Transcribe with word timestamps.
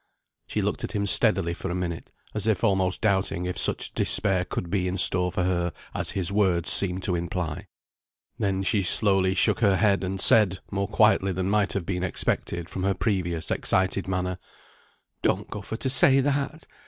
She 0.47 0.63
looked 0.63 0.83
at 0.83 0.93
him 0.93 1.05
steadily 1.05 1.53
for 1.53 1.69
a 1.69 1.75
minute, 1.75 2.11
as 2.33 2.47
if 2.47 2.63
almost 2.63 3.01
doubting 3.01 3.45
if 3.45 3.55
such 3.55 3.93
despair 3.93 4.43
could 4.43 4.71
be 4.71 4.87
in 4.87 4.97
store 4.97 5.31
for 5.31 5.43
her 5.43 5.71
as 5.93 6.09
his 6.17 6.31
words 6.31 6.71
seemed 6.71 7.03
to 7.03 7.13
imply. 7.13 7.67
Then 8.39 8.63
she 8.63 8.81
slowly 8.81 9.35
shook 9.35 9.59
her 9.59 9.75
head, 9.77 10.03
and 10.03 10.19
said, 10.19 10.57
more 10.71 10.87
quietly 10.87 11.31
than 11.31 11.51
might 11.51 11.73
have 11.73 11.85
been 11.85 12.01
expected 12.01 12.67
from 12.67 12.81
her 12.81 12.95
previous 12.95 13.51
excited 13.51 14.07
manner, 14.07 14.39
"Don't 15.21 15.51
go 15.51 15.61
for 15.61 15.77
to 15.77 15.87
say 15.91 16.19
that! 16.19 16.65